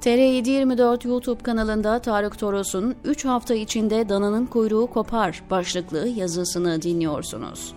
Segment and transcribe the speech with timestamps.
[0.00, 7.74] TR724 YouTube kanalında Tarık Toros'un 3 hafta içinde dananın kuyruğu kopar başlıklı yazısını dinliyorsunuz.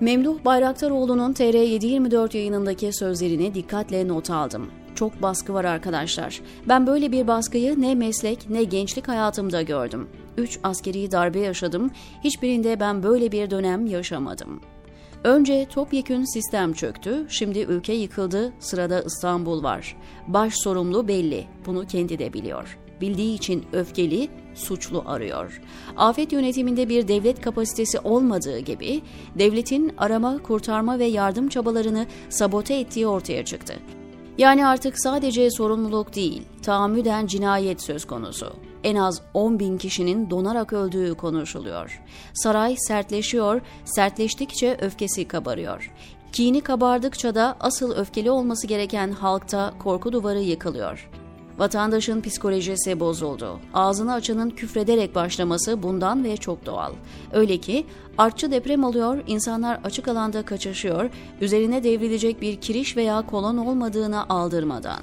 [0.00, 4.70] Memduh Bayraktaroğlu'nun TR724 yayınındaki sözlerini dikkatle not aldım.
[4.94, 6.40] Çok baskı var arkadaşlar.
[6.68, 10.08] Ben böyle bir baskıyı ne meslek ne gençlik hayatımda gördüm.
[10.38, 11.90] 3 askeri darbe yaşadım.
[12.24, 14.60] Hiçbirinde ben böyle bir dönem yaşamadım.
[15.24, 19.96] Önce topyekün sistem çöktü, şimdi ülke yıkıldı, sırada İstanbul var.
[20.28, 22.78] Baş sorumlu belli, bunu kendi de biliyor.
[23.00, 25.60] Bildiği için öfkeli, suçlu arıyor.
[25.96, 29.02] Afet yönetiminde bir devlet kapasitesi olmadığı gibi
[29.38, 33.74] devletin arama, kurtarma ve yardım çabalarını sabote ettiği ortaya çıktı.
[34.38, 38.67] Yani artık sadece sorumluluk değil, tahammüden cinayet söz konusu.
[38.84, 42.02] En az 10 bin kişinin donarak öldüğü konuşuluyor.
[42.34, 45.92] Saray sertleşiyor, sertleştikçe öfkesi kabarıyor.
[46.32, 51.10] Kini kabardıkça da asıl öfkeli olması gereken halkta korku duvarı yıkılıyor.
[51.58, 53.60] Vatandaşın psikolojisi bozuldu.
[53.74, 56.92] Ağzını açanın küfrederek başlaması bundan ve çok doğal.
[57.32, 57.86] Öyle ki
[58.18, 65.00] artçı deprem oluyor, insanlar açık alanda kaçışıyor, üzerine devrilecek bir kiriş veya kolon olmadığını aldırmadan.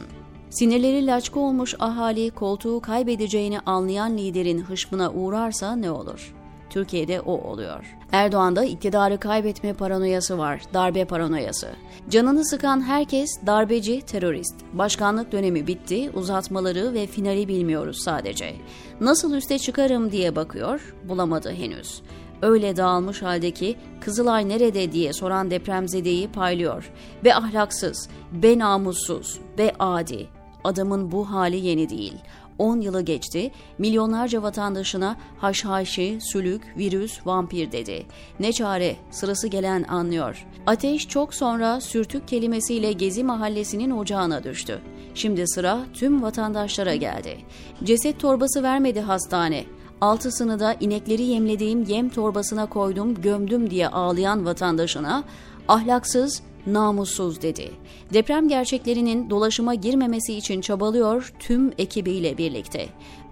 [0.56, 6.34] Sinirleri laçka olmuş ahali koltuğu kaybedeceğini anlayan liderin hışmına uğrarsa ne olur?
[6.70, 7.98] Türkiye'de o oluyor.
[8.12, 11.70] Erdoğan'da iktidarı kaybetme paranoyası var, darbe paranoyası.
[12.10, 14.56] Canını sıkan herkes darbeci, terörist.
[14.74, 18.56] Başkanlık dönemi bitti, uzatmaları ve finali bilmiyoruz sadece.
[19.02, 22.02] Nasıl üste çıkarım diye bakıyor, bulamadı henüz.
[22.42, 26.92] Öyle dağılmış haldeki Kızılay nerede diye soran depremzedeyi paylıyor.
[27.24, 30.35] Be ahlaksız, be namussuz, be adi.
[30.66, 32.14] Adamın bu hali yeni değil.
[32.58, 38.06] 10 yılı geçti, milyonlarca vatandaşına haşhaşi, sülük, virüs, vampir dedi.
[38.40, 40.46] Ne çare, sırası gelen anlıyor.
[40.68, 44.80] Ateş çok sonra sürtük kelimesiyle Gezi mahallesinin ocağına düştü.
[45.16, 47.38] Şimdi sıra tüm vatandaşlara geldi.
[47.84, 49.66] Ceset torbası vermedi hastane.
[50.02, 55.24] Altısını da inekleri yemlediğim yem torbasına koydum, gömdüm diye ağlayan vatandaşına
[55.68, 57.72] ahlaksız, namussuz dedi.
[58.14, 62.86] Deprem gerçeklerinin dolaşıma girmemesi için çabalıyor tüm ekibiyle birlikte.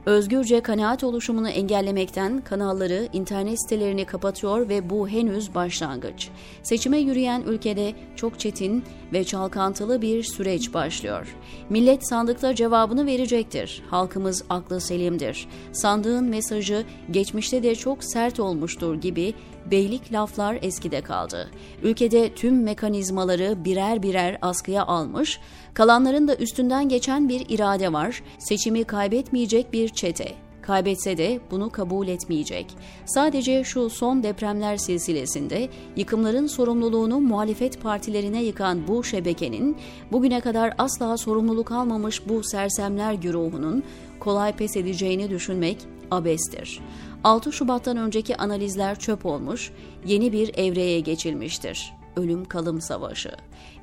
[0.05, 6.29] Özgürce kanaat oluşumunu engellemekten kanalları, internet sitelerini kapatıyor ve bu henüz başlangıç.
[6.63, 11.35] Seçime yürüyen ülkede çok çetin ve çalkantılı bir süreç başlıyor.
[11.69, 13.83] Millet sandıkta cevabını verecektir.
[13.89, 15.47] Halkımız aklı selimdir.
[15.71, 19.33] Sandığın mesajı geçmişte de çok sert olmuştur gibi
[19.71, 21.49] beylik laflar eskide kaldı.
[21.83, 25.39] Ülkede tüm mekanizmaları birer birer askıya almış,
[25.73, 30.35] kalanların da üstünden geçen bir irade var, seçimi kaybetmeyecek bir çete.
[30.61, 32.65] Kaybetse de bunu kabul etmeyecek.
[33.05, 39.77] Sadece şu son depremler silsilesinde yıkımların sorumluluğunu muhalefet partilerine yıkan bu şebekenin
[40.11, 43.83] bugüne kadar asla sorumluluk almamış bu sersemler güruhunun
[44.19, 45.77] kolay pes edeceğini düşünmek
[46.11, 46.79] abestir.
[47.23, 49.71] 6 Şubat'tan önceki analizler çöp olmuş,
[50.05, 51.93] yeni bir evreye geçilmiştir.
[52.15, 53.31] Ölüm kalım savaşı.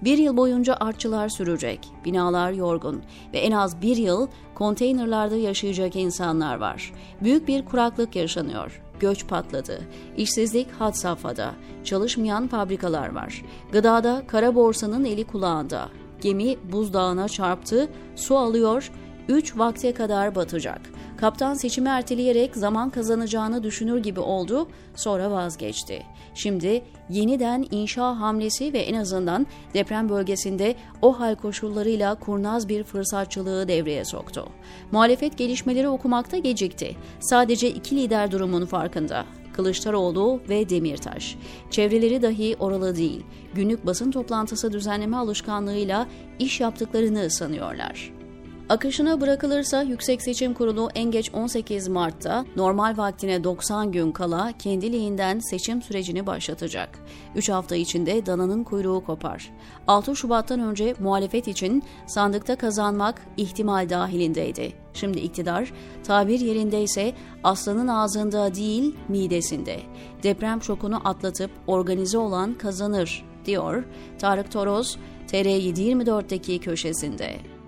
[0.02, 3.02] Bir yıl boyunca artçılar sürecek, binalar yorgun
[3.32, 6.92] ve en az bir yıl konteynerlarda yaşayacak insanlar var.
[7.22, 8.82] Büyük bir kuraklık yaşanıyor.
[9.00, 9.80] Göç patladı.
[10.16, 11.54] İşsizlik had safhada.
[11.84, 13.44] Çalışmayan fabrikalar var.
[13.72, 15.88] Gıdada kara borsanın eli kulağında.
[16.20, 18.90] Gemi buzdağına çarptı, su alıyor,
[19.28, 20.80] 3 vakte kadar batacak.
[21.20, 26.02] Kaptan seçimi erteleyerek zaman kazanacağını düşünür gibi oldu, sonra vazgeçti.
[26.34, 33.68] Şimdi yeniden inşa hamlesi ve en azından deprem bölgesinde o hal koşullarıyla kurnaz bir fırsatçılığı
[33.68, 34.48] devreye soktu.
[34.92, 36.96] Muhalefet gelişmeleri okumakta gecikti.
[37.20, 39.24] Sadece iki lider durumun farkında.
[39.52, 41.36] Kılıçdaroğlu ve Demirtaş.
[41.70, 43.22] Çevreleri dahi oralı değil.
[43.54, 46.06] Günlük basın toplantısı düzenleme alışkanlığıyla
[46.38, 48.19] iş yaptıklarını sanıyorlar.
[48.70, 55.38] Akışına bırakılırsa Yüksek Seçim Kurulu en geç 18 Mart'ta normal vaktine 90 gün kala kendiliğinden
[55.38, 56.98] seçim sürecini başlatacak.
[57.34, 59.52] 3 hafta içinde dananın kuyruğu kopar.
[59.86, 64.72] 6 Şubat'tan önce muhalefet için sandıkta kazanmak ihtimal dahilindeydi.
[64.94, 65.72] Şimdi iktidar
[66.04, 67.12] tabir yerindeyse
[67.44, 69.80] aslanın ağzında değil midesinde.
[70.22, 73.84] Deprem şokunu atlatıp organize olan kazanır diyor
[74.18, 74.96] Tarık Toros
[75.28, 77.59] TR724'deki köşesinde.